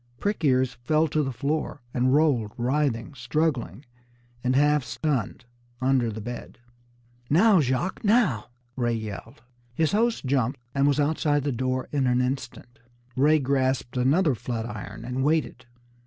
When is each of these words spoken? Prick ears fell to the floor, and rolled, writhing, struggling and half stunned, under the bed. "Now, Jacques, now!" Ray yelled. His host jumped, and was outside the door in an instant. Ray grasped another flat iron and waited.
Prick 0.19 0.43
ears 0.43 0.73
fell 0.83 1.07
to 1.09 1.21
the 1.21 1.31
floor, 1.31 1.83
and 1.93 2.11
rolled, 2.11 2.53
writhing, 2.57 3.13
struggling 3.13 3.85
and 4.43 4.55
half 4.55 4.83
stunned, 4.83 5.45
under 5.79 6.09
the 6.11 6.19
bed. 6.19 6.57
"Now, 7.29 7.59
Jacques, 7.61 8.03
now!" 8.03 8.45
Ray 8.75 8.95
yelled. 8.95 9.43
His 9.75 9.91
host 9.91 10.25
jumped, 10.25 10.59
and 10.73 10.87
was 10.87 10.99
outside 10.99 11.43
the 11.43 11.51
door 11.51 11.87
in 11.91 12.07
an 12.07 12.19
instant. 12.19 12.79
Ray 13.15 13.37
grasped 13.37 13.95
another 13.95 14.33
flat 14.33 14.65
iron 14.65 15.05
and 15.05 15.23
waited. 15.23 15.67